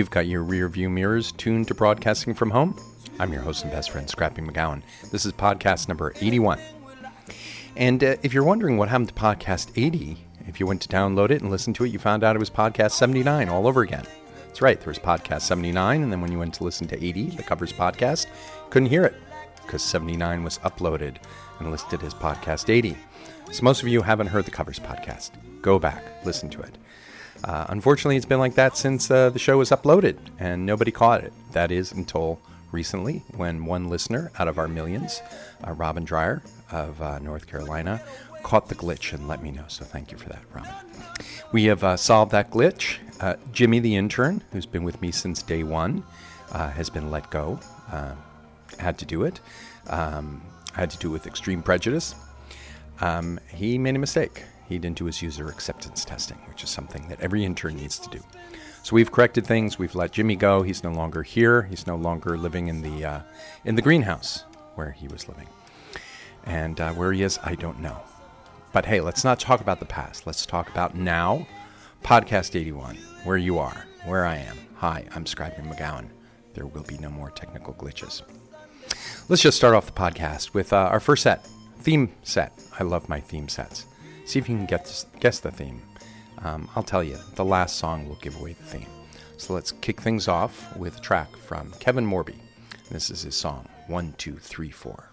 [0.00, 2.74] You've got your rear view mirrors tuned to broadcasting from home.
[3.18, 4.80] I'm your host and best friend, Scrappy McGowan.
[5.12, 6.58] This is podcast number 81.
[7.76, 11.30] And uh, if you're wondering what happened to podcast 80, if you went to download
[11.30, 14.06] it and listen to it, you found out it was podcast 79 all over again.
[14.46, 17.36] That's right, there was podcast 79, and then when you went to listen to 80,
[17.36, 18.24] the covers podcast,
[18.70, 19.16] couldn't hear it
[19.56, 21.16] because 79 was uploaded
[21.58, 22.96] and listed as podcast 80.
[23.52, 25.32] So most of you haven't heard the covers podcast.
[25.60, 26.78] Go back, listen to it.
[27.44, 31.22] Uh, unfortunately, it's been like that since uh, the show was uploaded, and nobody caught
[31.24, 31.32] it.
[31.52, 32.40] That is until
[32.72, 35.22] recently, when one listener out of our millions,
[35.66, 38.02] uh, Robin Dreyer of uh, North Carolina,
[38.42, 39.64] caught the glitch and let me know.
[39.68, 40.72] So thank you for that, Robin.
[41.52, 42.98] We have uh, solved that glitch.
[43.20, 46.04] Uh, Jimmy, the intern, who's been with me since day one,
[46.52, 47.58] has been let go
[48.80, 49.40] had to do it.
[49.88, 52.14] Um, had to do with extreme prejudice.
[53.00, 54.44] Um, he made a mistake.
[54.70, 58.08] He didn't do his user acceptance testing, which is something that every intern needs to
[58.08, 58.20] do.
[58.84, 59.80] So we've corrected things.
[59.80, 60.62] We've let Jimmy go.
[60.62, 61.62] He's no longer here.
[61.62, 63.20] He's no longer living in the uh,
[63.64, 64.44] in the greenhouse
[64.76, 65.48] where he was living,
[66.44, 68.00] and uh, where he is, I don't know.
[68.72, 70.24] But hey, let's not talk about the past.
[70.24, 71.48] Let's talk about now.
[72.04, 74.56] Podcast 81, where you are, where I am.
[74.76, 76.06] Hi, I'm Scrappy McGowan.
[76.54, 78.22] There will be no more technical glitches.
[79.28, 81.44] Let's just start off the podcast with uh, our first set,
[81.80, 82.52] theme set.
[82.78, 83.86] I love my theme sets.
[84.30, 85.82] See if you can get guess the theme.
[86.44, 88.86] Um, I'll tell you, the last song will give away the theme.
[89.38, 92.36] So let's kick things off with a track from Kevin Morby.
[92.92, 95.09] This is his song, One, Two, Three, Four.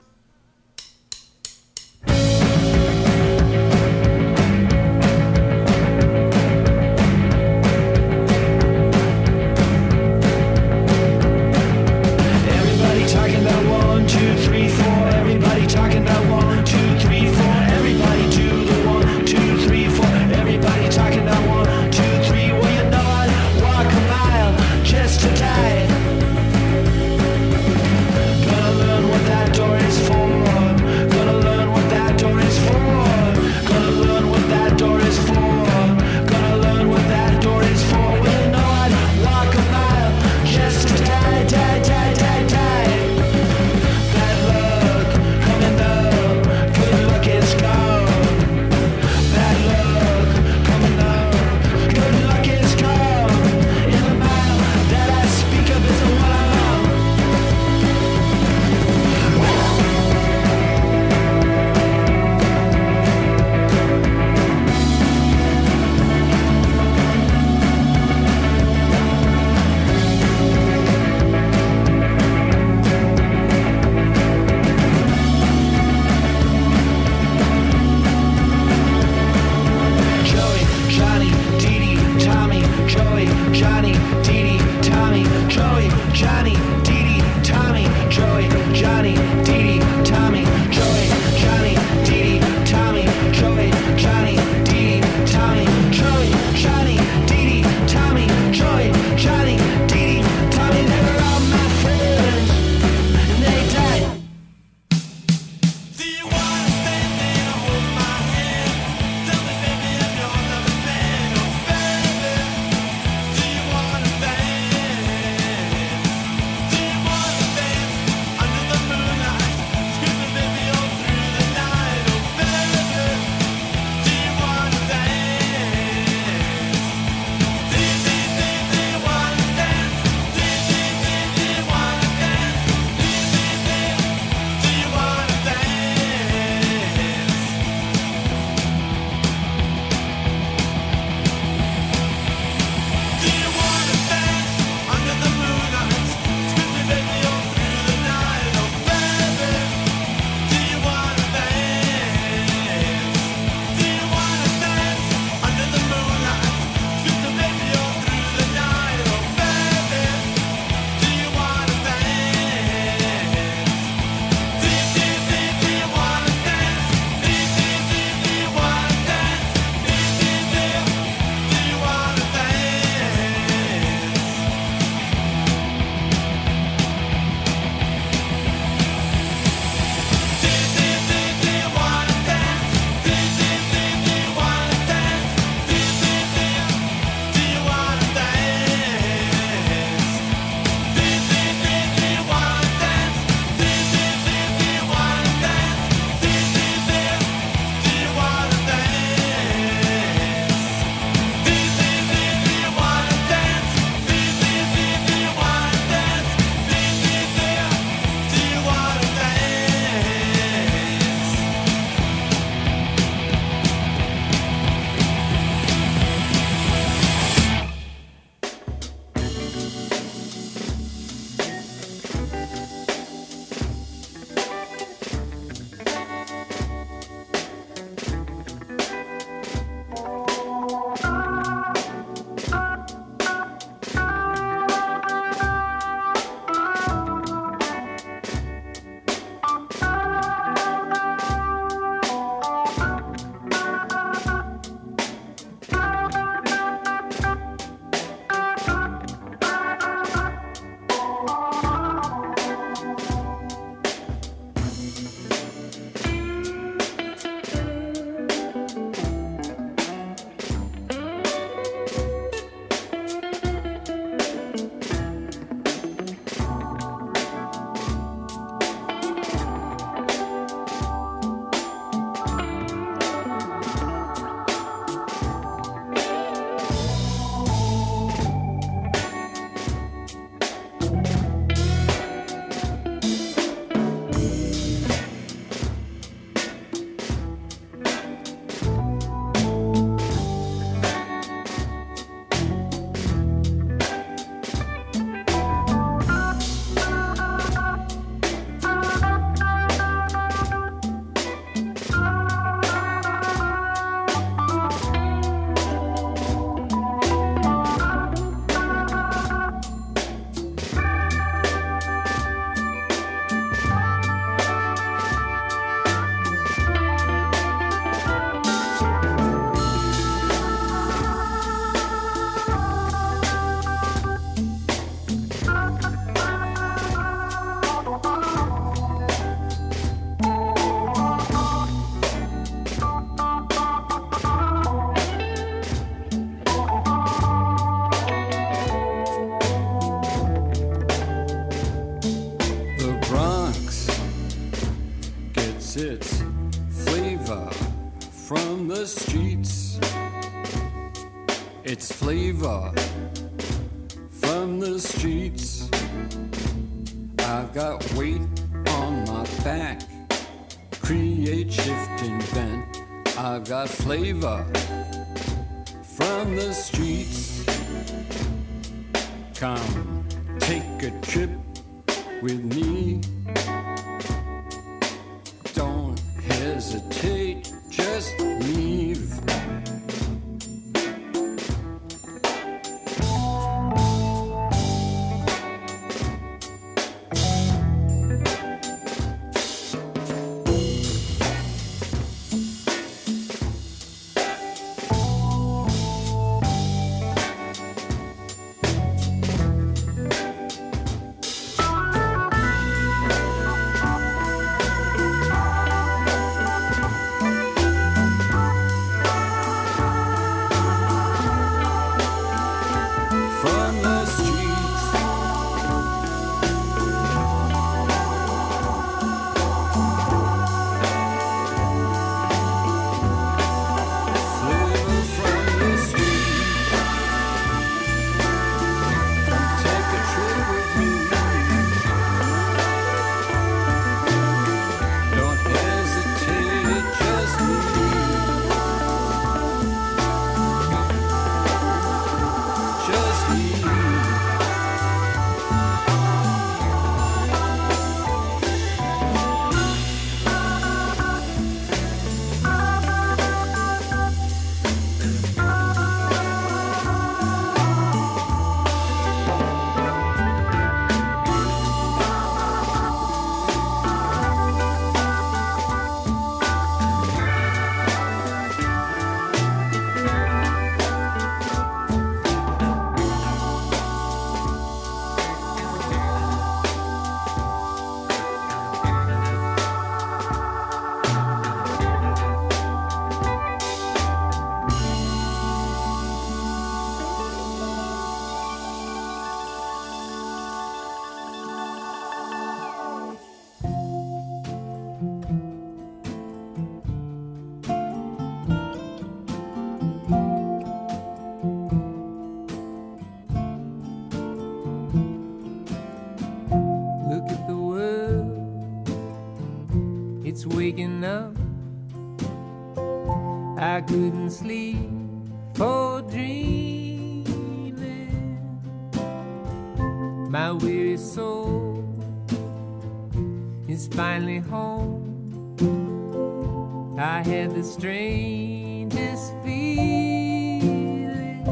[526.99, 531.43] I had the strangest feeling.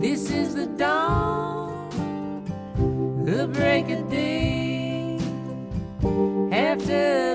[0.00, 2.44] This is the dawn,
[3.24, 5.18] the break of day.
[6.52, 7.33] After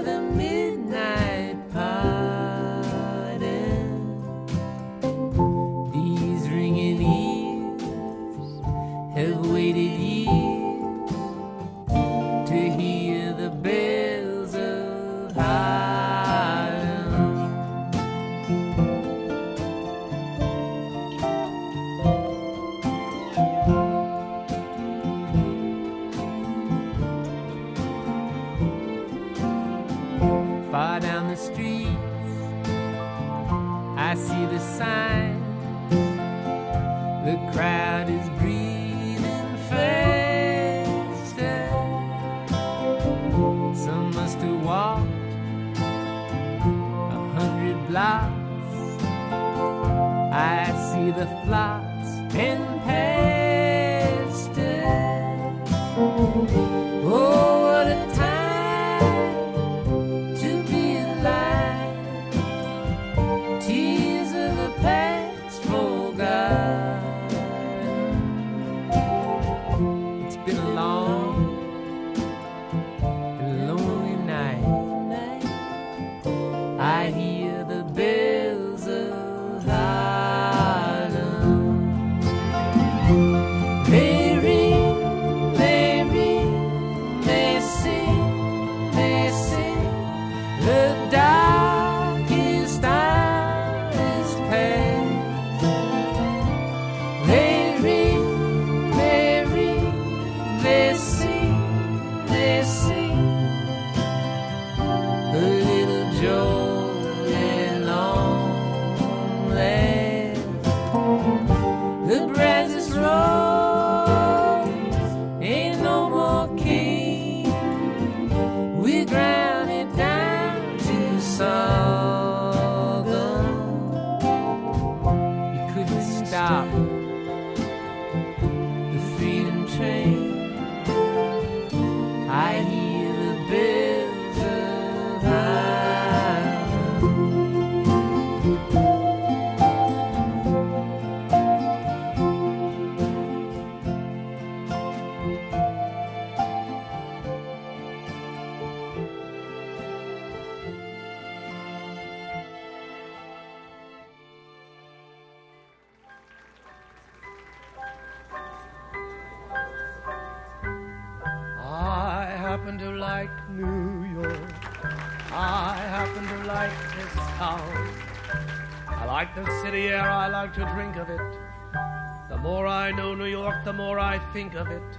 [174.50, 174.98] think of it.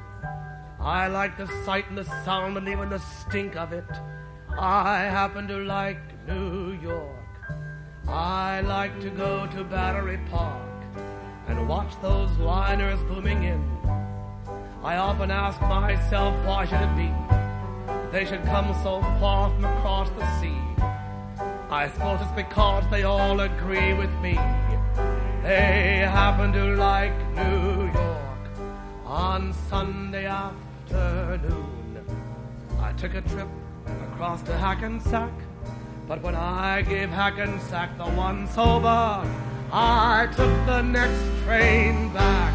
[0.81, 3.85] I like the sight and the sound and even the stink of it.
[4.59, 7.17] I happen to like New York.
[8.09, 10.63] I like to go to Battery Park
[11.49, 13.63] and watch those liners booming in.
[14.83, 17.11] I often ask myself, why should it be?
[18.13, 20.61] They should come so far from across the sea.
[21.71, 24.35] I suppose it's because they all agree with me.
[25.43, 27.80] They happen to like New York.
[29.11, 32.07] On Sunday afternoon,
[32.81, 33.49] I took a trip
[34.05, 35.33] across to Hackensack.
[36.07, 39.27] But when I gave Hackensack the once over,
[39.73, 42.55] I took the next train back.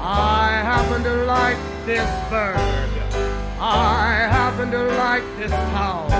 [0.00, 2.56] I happen to like this bird.
[3.60, 6.10] I happen to like this town.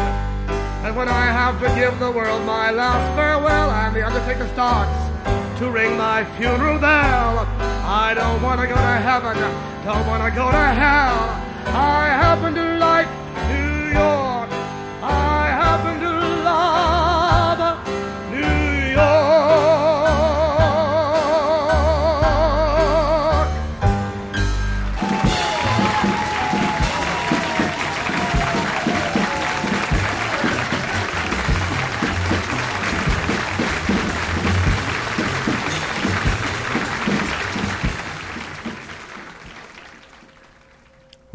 [0.86, 5.58] And when I have to give the world my last farewell and the undertaker starts
[5.58, 9.36] to ring my funeral bell, I don't want to go to heaven,
[9.84, 11.40] don't want to go to hell.
[11.68, 13.06] I happen to like
[13.48, 14.25] New York.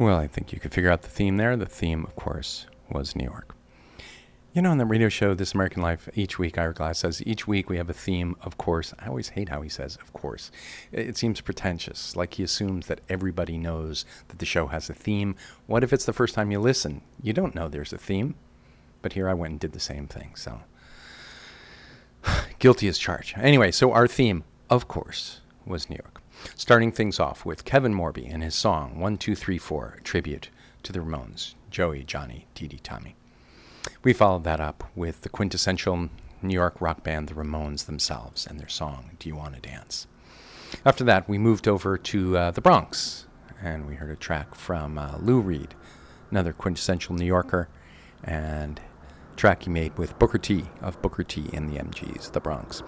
[0.02, 1.56] Well, I think you could figure out the theme there.
[1.56, 3.56] The theme, of course, was New York.
[4.52, 7.48] You know, on the radio show, This American Life, each week, Ira Glass says, each
[7.48, 8.96] week we have a theme, of course.
[8.98, 10.50] I always hate how he says, of course.
[10.92, 15.36] It seems pretentious, like he assumes that everybody knows that the show has a theme.
[15.68, 17.02] What if it's the first time you listen?
[17.22, 18.34] You don't know there's a theme.
[19.04, 20.62] But here I went and did the same thing, so.
[22.58, 23.38] Guilty as charged.
[23.38, 26.11] Anyway, so our theme, of course, was New York.
[26.56, 30.50] Starting things off with Kevin Morby and his song 1234, a tribute
[30.84, 33.16] to the Ramones, Joey, Johnny, Dee Dee, Tommy.
[34.04, 36.10] We followed that up with the quintessential
[36.42, 40.08] New York rock band, the Ramones themselves, and their song, Do You Want to Dance?
[40.86, 43.28] After that, we moved over to uh, the Bronx,
[43.62, 45.76] and we heard a track from uh, Lou Reed,
[46.32, 47.68] another quintessential New Yorker,
[48.24, 48.80] and
[49.36, 52.84] track he made with Booker T of Booker T and the MGs, the Bronx.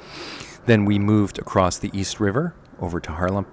[0.66, 3.46] Then we moved across the East River over to Harlem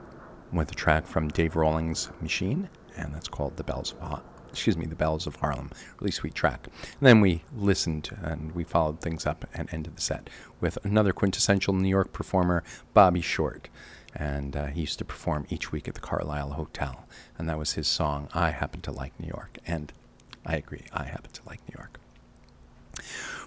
[0.53, 4.77] with a track from Dave Rawlings' Machine, and that's called The Bells of Ha- excuse
[4.77, 5.71] me, The Bells of Harlem.
[6.01, 6.67] Really sweet track.
[6.67, 10.29] And then we listened and we followed things up and ended the set
[10.61, 13.69] with another quintessential New York performer, Bobby Short.
[14.17, 17.07] And uh, he used to perform each week at the Carlyle Hotel.
[17.39, 19.59] And that was his song, I Happen to Like New York.
[19.65, 19.93] And
[20.45, 22.00] I agree, I happen to like New York.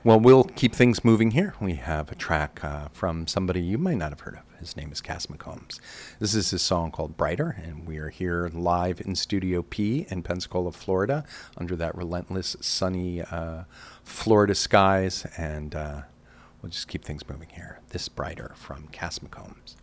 [0.04, 1.54] Well, we'll keep things moving here.
[1.62, 4.60] We have a track uh, from somebody you might not have heard of.
[4.60, 5.80] His name is Cass McCombs.
[6.20, 10.24] This is his song called Brighter, and we are here live in Studio P in
[10.24, 11.24] Pensacola, Florida,
[11.58, 13.64] under that relentless, sunny uh,
[14.04, 15.26] Florida skies.
[15.38, 16.02] And uh,
[16.62, 17.80] we'll just keep things moving here.
[17.90, 19.76] This Brighter from Cass McCombs.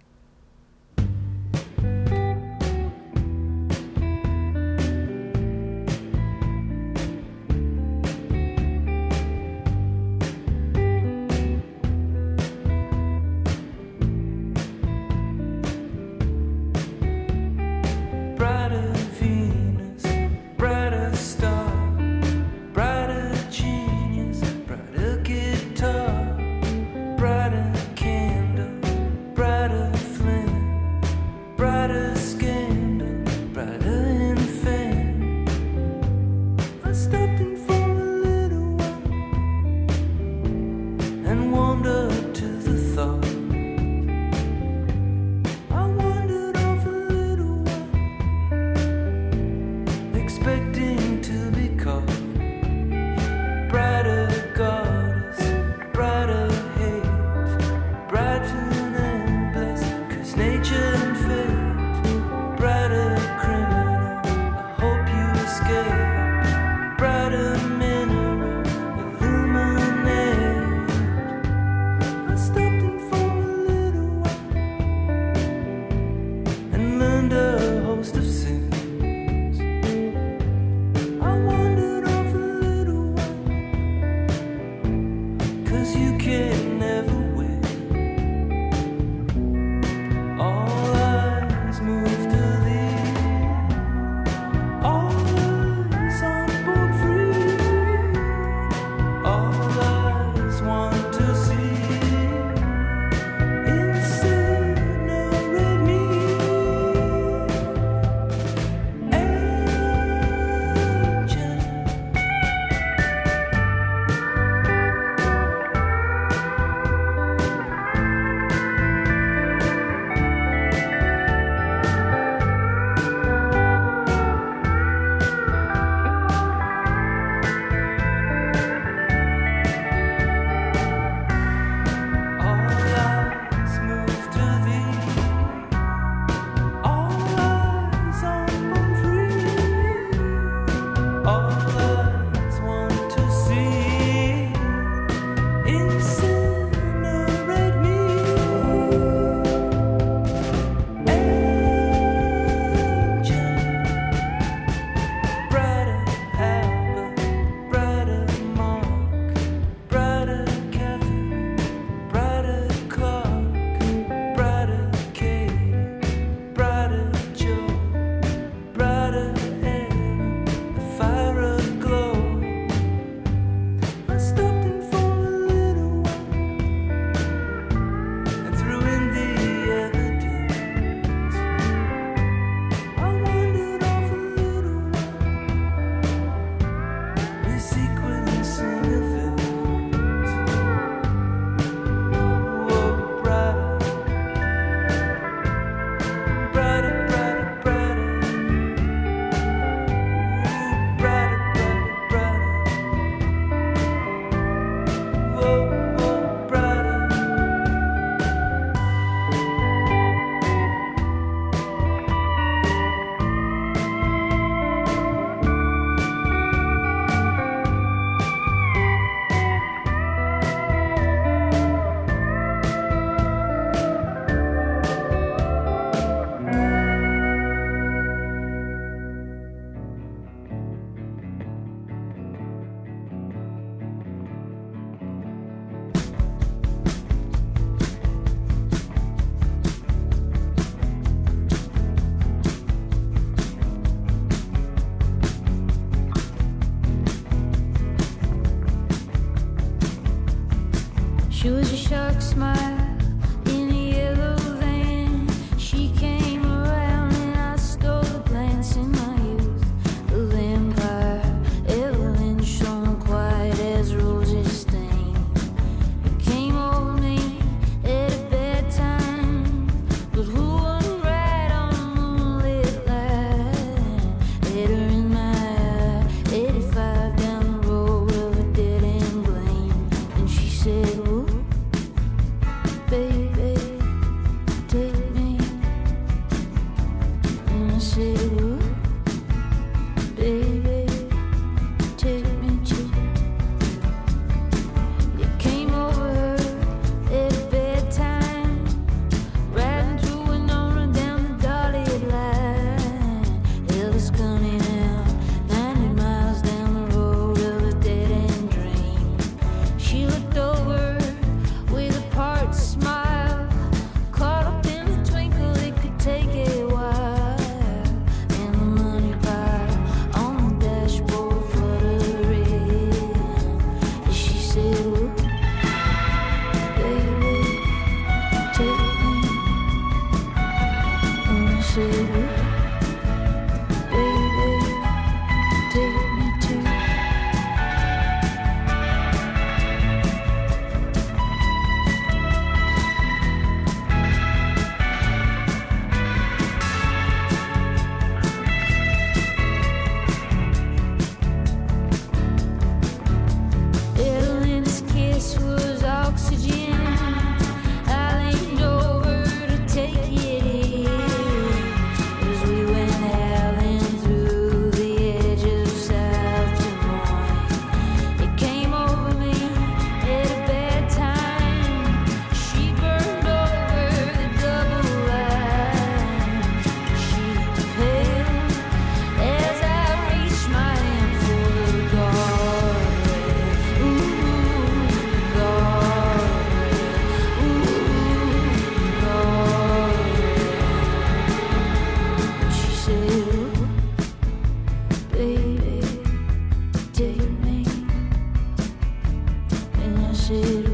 [400.15, 400.70] should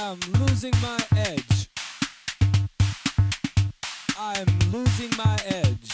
[0.00, 1.68] am losing my edge.
[4.18, 5.92] I'm losing my edge.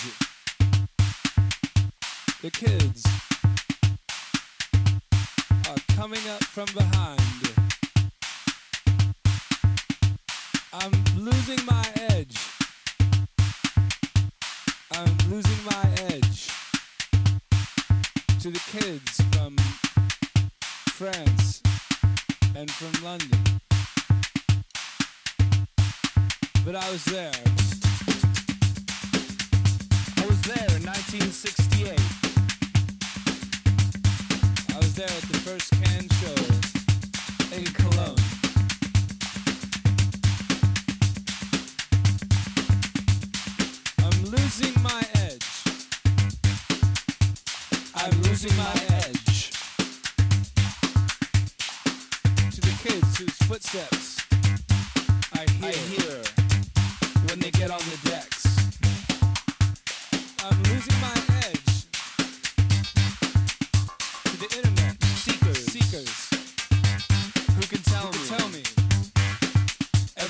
[2.42, 3.02] The kids
[5.68, 7.20] are coming up from behind.
[10.72, 12.36] I'm losing my edge.
[14.92, 16.50] I'm losing my edge
[18.40, 19.13] to the kids.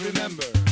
[0.05, 0.64] remember.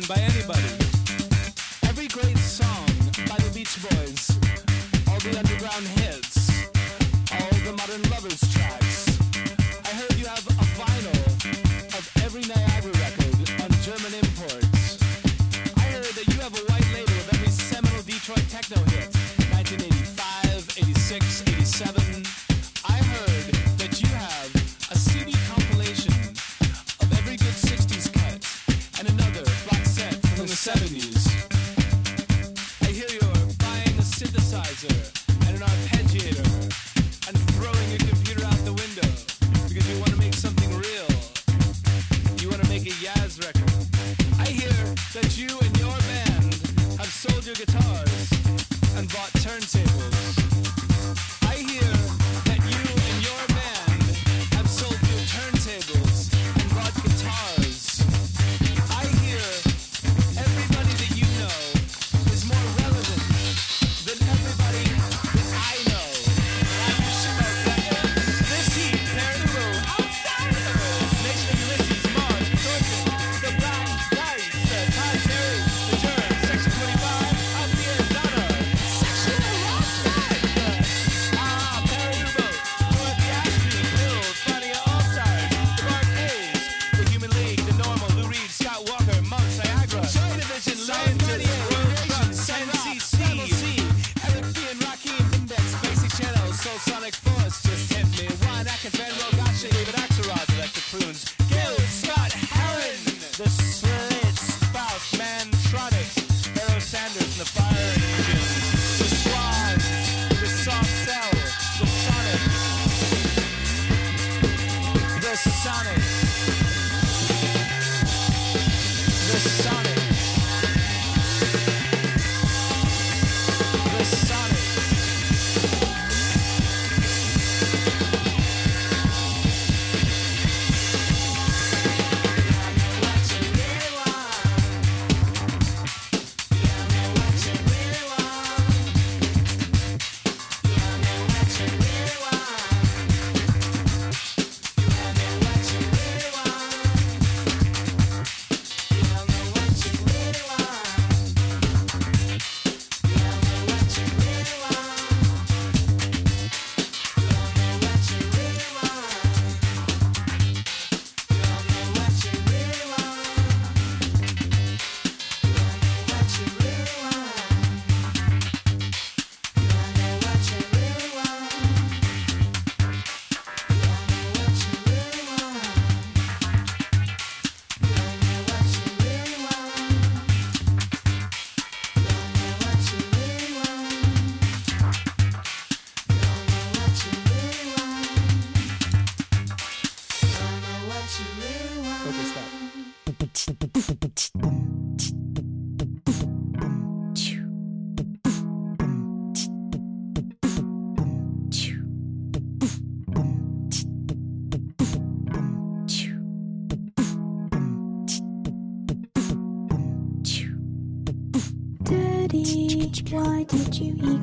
[0.00, 0.31] By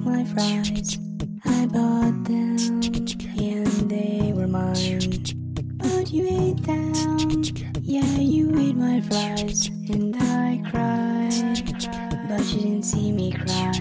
[0.02, 0.98] my fries?
[1.46, 2.58] I bought them
[3.38, 5.00] and they were mine.
[5.78, 7.44] But you ate them.
[7.82, 11.64] Yeah, you ate my fries and I cried.
[12.30, 13.72] But you didn't see me cry.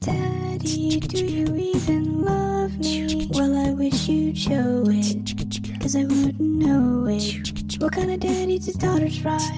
[0.00, 3.28] Daddy, do you even love me?
[3.32, 5.80] Well, I wish you'd show it.
[5.80, 7.80] Cause I wouldn't know it.
[7.80, 9.57] What kind of daddy's his daughter's fries?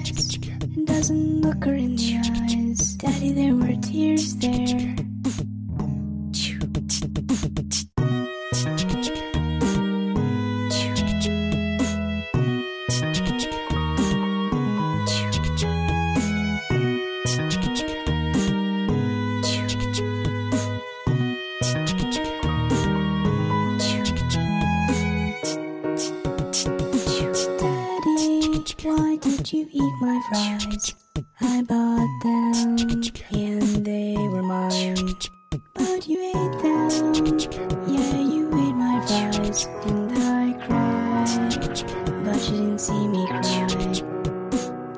[36.23, 41.85] Yeah, you ate my fries and I cried.
[42.25, 43.41] But you didn't see me cry.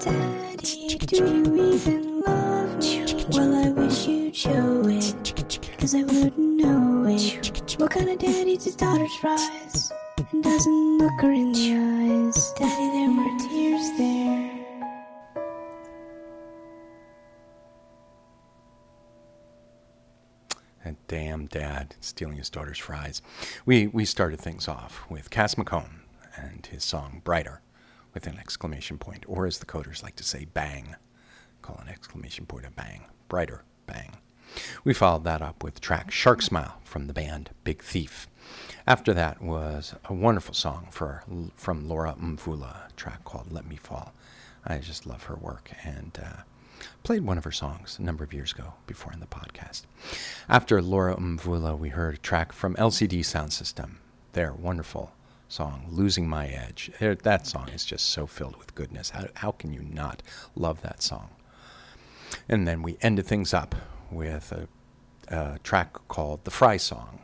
[0.01, 3.25] Daddy, do you even love me?
[3.31, 5.79] Well, I wish you'd show it.
[5.79, 7.77] Cause I wouldn't know it.
[7.79, 9.93] What kind of daddy's his daughter's fries?
[10.33, 11.82] And doesn't look her in the eyes.
[21.53, 23.22] Dad stealing his daughter's fries.
[23.64, 26.00] We, we started things off with Cass McCombs
[26.34, 27.61] and his song Brighter
[28.14, 30.96] with an exclamation point, or as the coders like to say, bang.
[31.61, 33.05] Call an exclamation point a bang.
[33.28, 34.16] Brighter, bang.
[34.82, 38.28] We followed that up with track Shark Smile from the band Big Thief.
[38.86, 41.22] After that was a wonderful song for,
[41.55, 44.12] from Laura Mvula, track called Let Me Fall.
[44.64, 46.42] I just love her work and uh,
[47.03, 49.82] played one of her songs a number of years ago before in the podcast.
[50.48, 53.96] After Laura Mvula, we heard a track from LCD Soundsystem,
[54.32, 55.12] their wonderful
[55.48, 56.90] song, Losing My Edge.
[57.00, 59.11] That song is just so filled with goodness.
[59.11, 60.22] How, how can you not
[60.55, 61.30] love that song?
[62.48, 63.74] And then we ended things up
[64.11, 64.68] with a,
[65.28, 67.20] a track called The Fry Song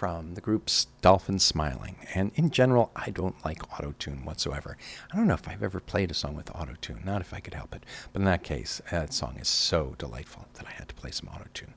[0.00, 1.94] from the group's Dolphin Smiling.
[2.14, 4.78] And in general, I don't like autotune whatsoever.
[5.12, 7.52] I don't know if I've ever played a song with autotune, not if I could
[7.52, 7.84] help it.
[8.10, 11.28] But in that case, that song is so delightful that I had to play some
[11.28, 11.74] autotune.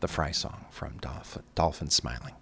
[0.00, 2.32] The Fry Song from Dolphin, Dolphin Smiling.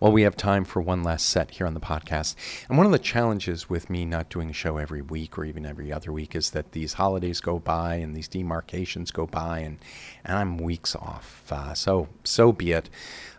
[0.00, 2.34] Well, we have time for one last set here on the podcast.
[2.68, 5.66] And one of the challenges with me not doing a show every week or even
[5.66, 9.78] every other week is that these holidays go by and these demarcations go by, and,
[10.24, 11.44] and I'm weeks off.
[11.50, 12.90] Uh, so, so be it.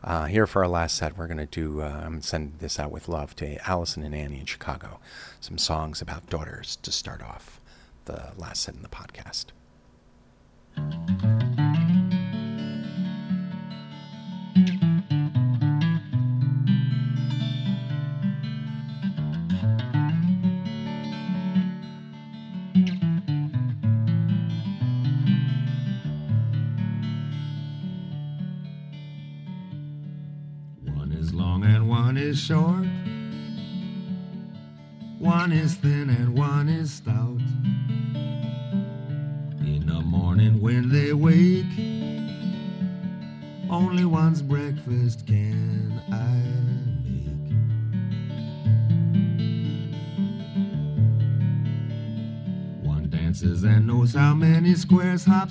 [0.04, 2.92] Uh, here for our last set, we're going to do, uh, I'm sending this out
[2.92, 5.00] with love to Allison and Annie in Chicago.
[5.40, 7.60] Some songs about daughters to start off
[8.06, 9.46] the last set in the podcast.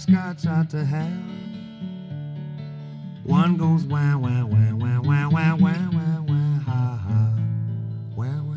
[0.02, 1.22] Hopscotch ought to have.
[3.24, 7.34] One goes wah wah wah wah wah wah wah wah wah ha ha
[8.16, 8.56] wah wah.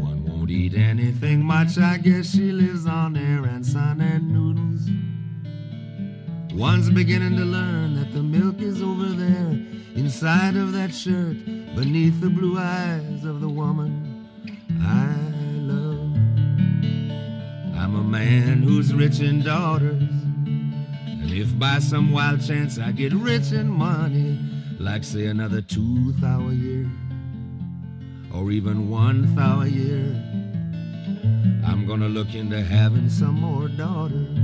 [0.00, 1.76] One won't eat anything much.
[1.78, 4.88] I guess she lives on air and sun and noodles.
[6.54, 9.50] One's beginning to learn that the milk is over there
[9.94, 11.44] inside of that shirt
[11.76, 13.97] beneath the blue eyes of the woman
[18.18, 20.02] man who's rich in daughters.
[20.02, 24.38] And if by some wild chance I get rich in money,
[24.78, 26.90] like say another two thou a year,
[28.34, 30.06] or even one thou a year,
[31.64, 34.36] I'm gonna look into having some more daughters.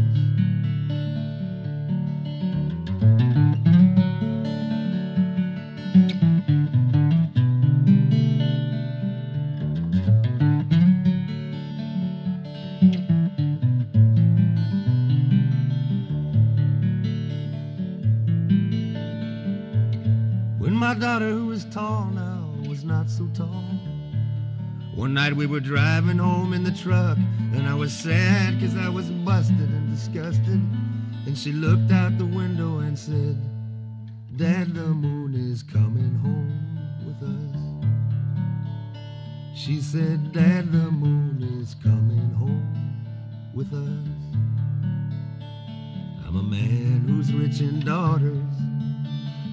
[20.94, 23.64] Daughter who was tall now was not so tall.
[24.94, 27.18] One night we were driving home in the truck,
[27.52, 30.60] and I was sad 'cause I was busted and disgusted.
[31.26, 33.36] And she looked out the window and said,
[34.36, 37.56] Dad, the moon is coming home with us.
[39.56, 42.66] She said, Dad, the moon is coming home
[43.54, 44.08] with us.
[46.26, 48.43] I'm a man who's rich in daughters.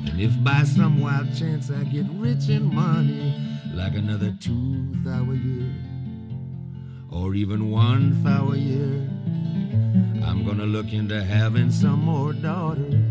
[0.08, 3.36] And if by some wild chance I get rich in money,
[3.74, 5.72] like another two thou a year,
[7.12, 9.08] or even one thou a year,
[10.26, 13.11] I'm gonna look into having some more daughters.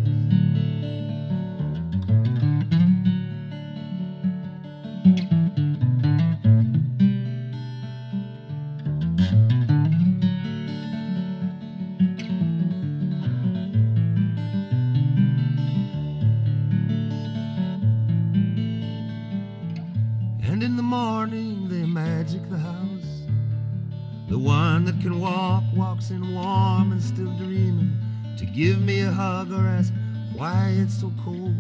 [26.19, 27.97] Walks warm and still dreaming
[28.37, 29.93] to give me a hug or ask
[30.35, 31.55] why it's so cold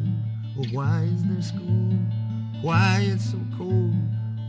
[0.59, 1.99] or why is there school?
[2.63, 3.95] Why it's so cold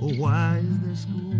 [0.02, 1.34] or why is there school?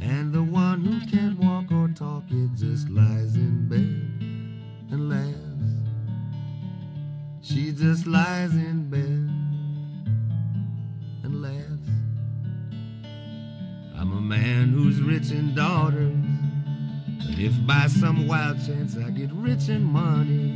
[0.00, 5.34] And the one who can't walk or talk, it just lies in bed and laughs.
[7.40, 9.30] She just lies in bed
[11.22, 11.88] and laughs.
[13.96, 16.13] I'm a man who's rich in daughters.
[17.36, 20.54] If by some wild chance I get rich in money,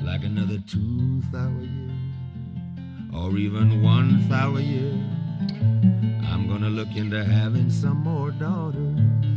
[0.00, 1.90] like another two thou a year,
[3.12, 4.92] or even one thou a year,
[6.30, 9.29] I'm gonna look into having some more daughters.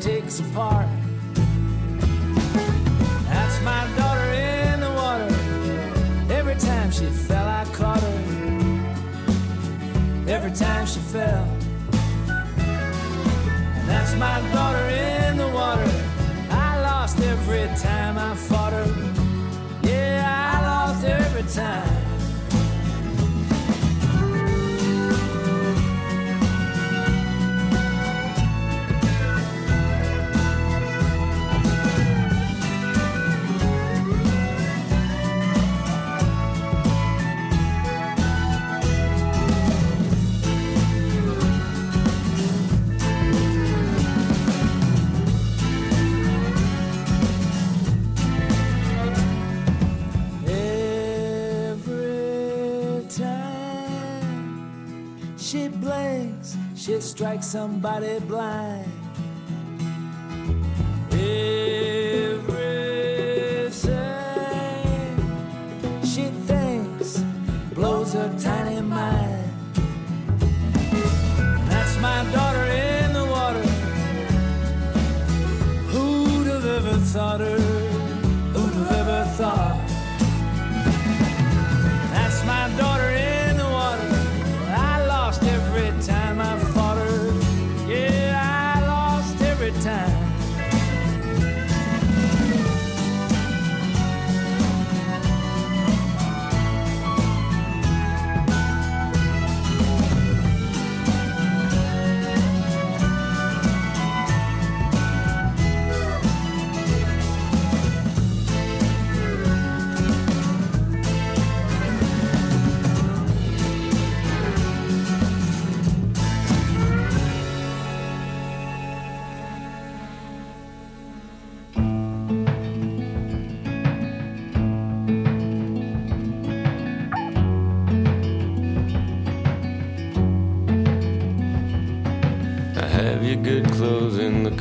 [0.00, 0.86] Takes apart.
[3.28, 5.28] That's my daughter in the water.
[6.32, 8.20] Every time she fell, I caught her.
[10.28, 11.46] Every time she fell.
[13.86, 15.90] That's my daughter in the water.
[16.50, 18.86] I lost every time I fought her.
[19.82, 21.85] Yeah, I lost every time.
[56.86, 58.95] She strikes somebody blind.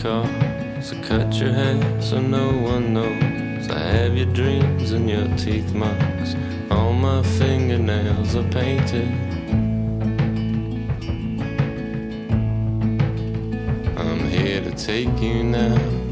[0.06, 0.82] car.
[0.82, 3.70] So cut your hair so no one knows.
[3.70, 6.36] I have your dreams and your teeth marks.
[6.70, 9.10] All my fingernails are painted.
[13.98, 16.05] I'm here to take you now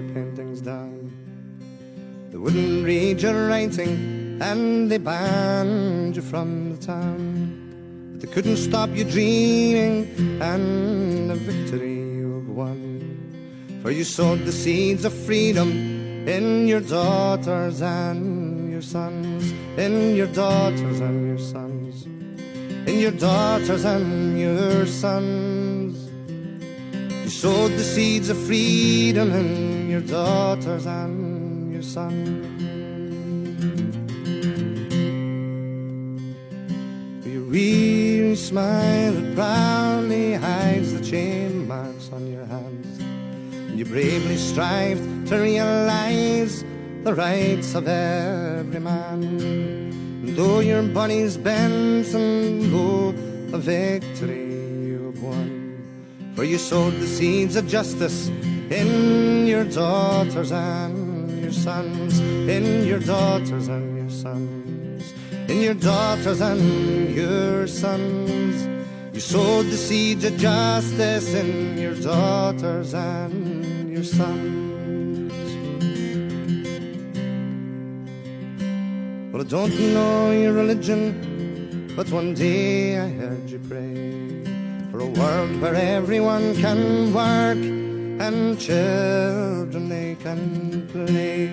[0.00, 1.12] your paintings down.
[2.30, 8.12] They wouldn't read your writing and they banned you from the town.
[8.12, 12.78] But they couldn't stop you dreaming and the victory you won.
[13.82, 15.70] For you sowed the seeds of freedom
[16.28, 22.04] in your daughters and your sons, in your daughters and your sons,
[22.88, 25.79] in your daughters and your sons
[27.40, 32.14] sowed the seeds of freedom in your daughters and your son.
[37.24, 44.36] Your weary smile that proudly hides the chain marks on your hands, and you bravely
[44.36, 46.62] strive to realize
[47.04, 49.22] the rights of every man.
[49.22, 53.14] And though your body's bent and though
[53.56, 54.39] a victory
[56.40, 58.28] where you sowed the seeds of justice
[58.70, 65.12] in your daughters and your sons, in your daughters and your sons,
[65.50, 68.86] in your daughters and your sons.
[69.12, 75.32] You sowed the seeds of justice in your daughters and your sons.
[79.30, 84.39] Well, I don't know your religion, but one day I heard you pray
[85.18, 87.58] world where everyone can work
[88.26, 91.46] and children they can play.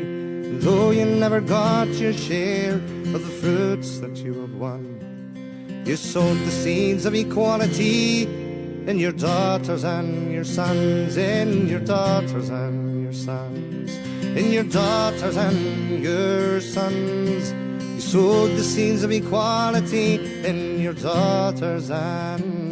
[0.59, 6.37] Though you never got your share of the fruits that you have won, you sowed
[6.37, 13.13] the seeds of equality in your daughters and your sons, in your daughters and your
[13.13, 17.51] sons, in your daughters and your sons.
[17.95, 22.66] You sowed the seeds of equality in your daughters and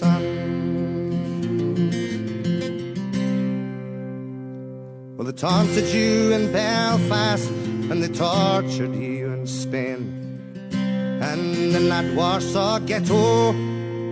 [0.00, 0.40] sons.
[5.16, 7.50] Well, they taunted you in Belfast
[7.90, 10.00] and they tortured you in Spain.
[11.30, 13.52] And in that Warsaw ghetto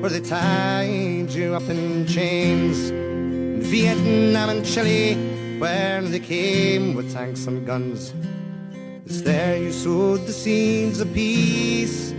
[0.01, 2.91] where they tied you up in chains.
[2.91, 5.15] In Vietnam and Chile
[5.59, 8.13] where they came with tanks and guns.
[9.07, 12.11] It's there you sowed the seeds of peace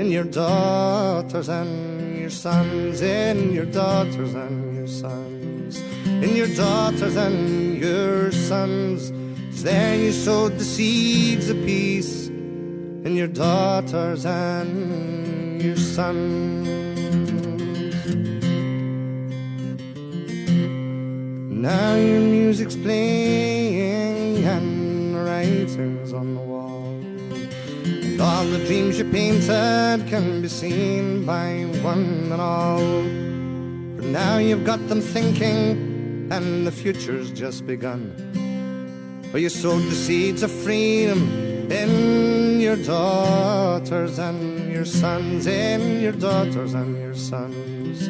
[0.00, 1.87] in your daughters and
[2.28, 9.10] your sons, in your daughters and your sons, in your daughters and your sons.
[9.62, 16.68] There you sowed the seeds of peace in your daughters and your sons.
[21.50, 26.40] Now your music's playing and the writings on the.
[26.40, 26.47] And
[28.20, 32.78] all the dreams you painted can be seen by one and all.
[33.96, 38.12] But now you've got them thinking, and the future's just begun.
[39.30, 46.12] For you sowed the seeds of freedom in your daughters and your sons, in your
[46.12, 48.08] daughters and your sons,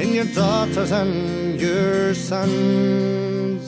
[0.00, 3.61] in your daughters and your sons.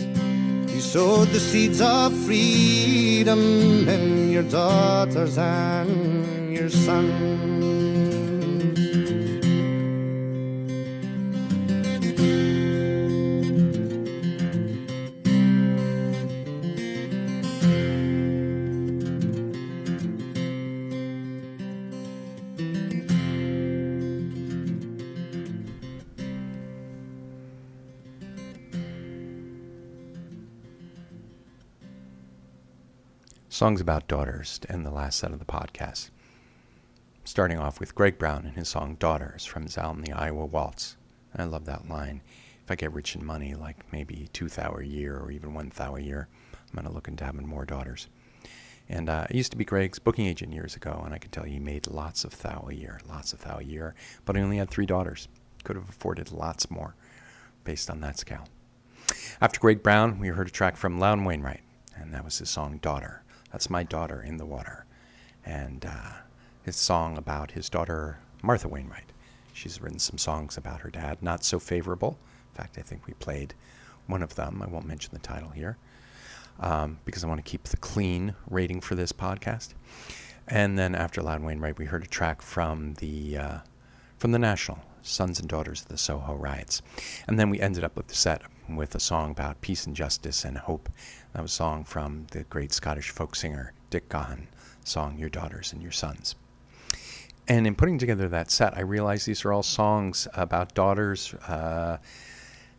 [0.92, 7.54] Sowed the seeds of freedom in your daughters and your sons.
[33.54, 36.10] Songs about daughters to end the last set of the podcast.
[37.22, 40.96] Starting off with Greg Brown and his song Daughters from his album The Iowa Waltz.
[41.36, 42.20] I love that line.
[42.64, 45.70] If I get rich in money, like maybe two thou a year or even one
[45.72, 48.08] thou a year, I'm going to look into having more daughters.
[48.88, 51.46] And uh, I used to be Greg's booking agent years ago, and I can tell
[51.46, 53.94] you he made lots of thou a year, lots of thou a year,
[54.24, 55.28] but I only had three daughters.
[55.62, 56.96] Could have afforded lots more
[57.62, 58.48] based on that scale.
[59.40, 61.62] After Greg Brown, we heard a track from Loudon Wainwright,
[61.94, 63.20] and that was his song Daughter.
[63.54, 64.84] That's my daughter in the water.
[65.46, 66.10] And uh,
[66.64, 69.12] his song about his daughter, Martha Wainwright.
[69.52, 72.18] She's written some songs about her dad, not so favorable.
[72.50, 73.54] In fact, I think we played
[74.08, 74.60] one of them.
[74.60, 75.76] I won't mention the title here
[76.58, 79.74] um, because I want to keep the clean rating for this podcast.
[80.48, 83.58] And then after Loudon Wainwright, we heard a track from the uh,
[84.18, 86.82] from the National, Sons and Daughters of the Soho Riots.
[87.28, 90.44] And then we ended up with the set with a song about peace and justice
[90.44, 90.88] and hope.
[91.34, 94.46] That was a song from the great Scottish folk singer Dick Gaughan,
[94.84, 96.36] song Your Daughters and Your Sons.
[97.48, 101.96] And in putting together that set, I realized these are all songs about daughters uh,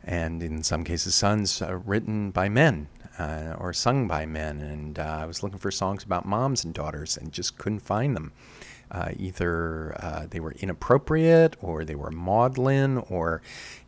[0.06, 2.88] and in some cases sons uh, written by men
[3.20, 4.62] uh, or sung by men.
[4.62, 8.16] And uh, I was looking for songs about moms and daughters and just couldn't find
[8.16, 8.32] them.
[8.92, 13.42] Uh, either uh, they were inappropriate or they were maudlin or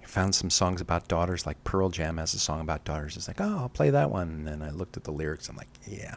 [0.03, 3.17] found some songs about daughters like pearl jam has a song about daughters.
[3.17, 4.29] It's like oh i'll play that one.
[4.29, 5.49] And then i looked at the lyrics.
[5.49, 6.15] I'm like yeah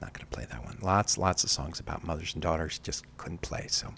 [0.00, 0.76] not going to play that one.
[0.82, 3.66] Lots lots of songs about mothers and daughters just couldn't play.
[3.68, 3.94] So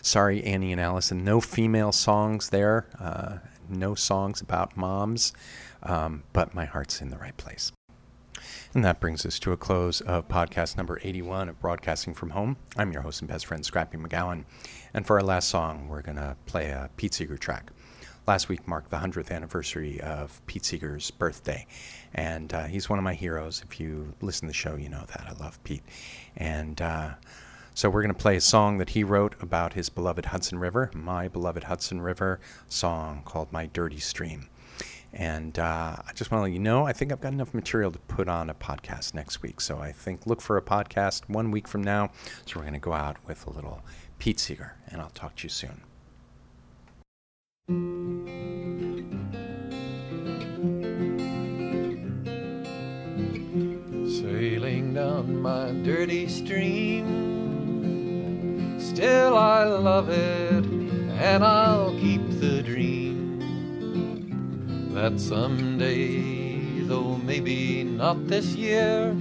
[0.00, 3.38] sorry annie and allison no female songs there uh,
[3.68, 5.32] no songs about moms
[5.82, 7.72] um, but my heart's in the right place
[8.74, 12.56] and that brings us to a close of podcast number 81 of Broadcasting from Home.
[12.76, 14.44] I'm your host and best friend, Scrappy McGowan.
[14.94, 17.70] And for our last song, we're going to play a Pete Seeger track.
[18.26, 21.66] Last week marked the 100th anniversary of Pete Seeger's birthday.
[22.14, 23.62] And uh, he's one of my heroes.
[23.62, 25.26] If you listen to the show, you know that.
[25.28, 25.82] I love Pete.
[26.36, 27.10] And uh,
[27.74, 30.90] so we're going to play a song that he wrote about his beloved Hudson River,
[30.94, 34.48] my beloved Hudson River song called My Dirty Stream.
[35.14, 37.90] And uh, I just want to let you know, I think I've got enough material
[37.90, 39.60] to put on a podcast next week.
[39.60, 42.10] So I think look for a podcast one week from now.
[42.46, 43.82] So we're going to go out with a little
[44.18, 45.82] Pete Seeger, and I'll talk to you soon.
[54.06, 57.04] Sailing down my dirty stream,
[58.80, 62.31] still I love it, and I'll keep
[64.92, 69.14] that someday, though maybe not this year,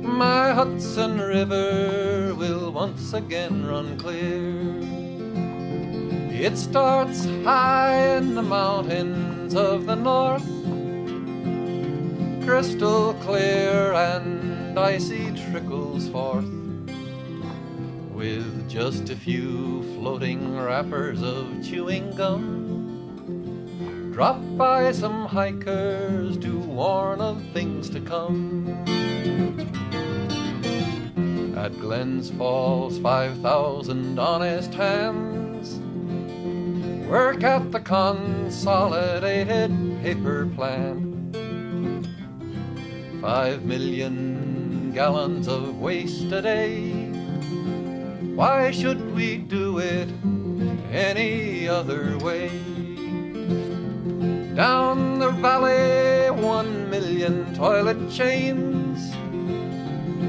[0.00, 4.50] my Hudson River will once again run clear.
[6.32, 10.48] It starts high in the mountains of the north,
[12.46, 16.48] crystal clear and icy trickles forth,
[18.14, 22.59] with just a few floating wrappers of chewing gum,
[24.20, 28.68] dropped by some hikers to warn of things to come.
[31.56, 35.78] At Glens Falls, 5,000 honest hands
[37.08, 39.70] work at the consolidated
[40.02, 41.34] paper plant.
[43.22, 46.90] Five million gallons of waste a day.
[48.34, 50.10] Why should we do it
[50.92, 52.69] any other way?
[54.60, 59.10] Down the valley, one million toilet chains.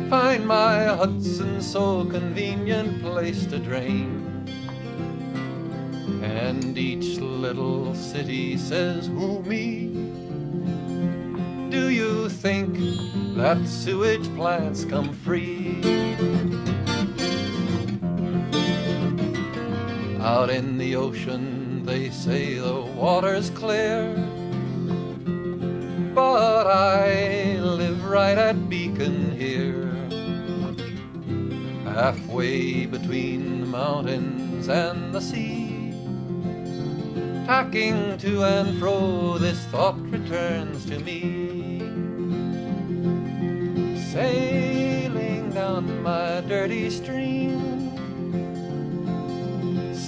[0.10, 4.48] Find my Hudson so convenient place to drain.
[6.24, 9.88] And each little city says, Who me?
[11.70, 12.78] Do you think
[13.36, 15.82] that sewage plants come free?
[20.22, 24.16] Out in the ocean, they say the water's clear.
[26.14, 29.88] But I live right at Beacon here,
[31.86, 35.94] halfway between the mountains and the sea.
[37.46, 41.80] Tacking to and fro, this thought returns to me.
[44.12, 47.81] Sailing down my dirty stream.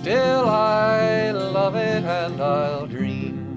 [0.04, 3.56] Still, I love it and I'll dream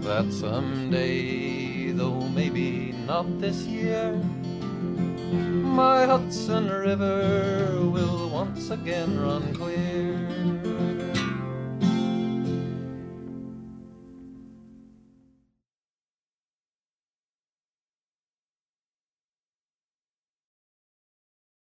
[0.00, 4.14] that someday, though maybe not this year,
[5.60, 10.63] my Hudson River will once again run clear.